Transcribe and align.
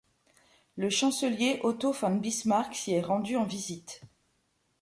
Le 0.77 0.89
chancelier 0.89 1.59
Otto 1.61 1.91
von 1.91 2.15
Bismarck 2.15 2.73
s’y 2.73 2.93
est 2.93 3.01
rendu 3.03 3.37
en 3.37 3.43
visite. 3.43 4.01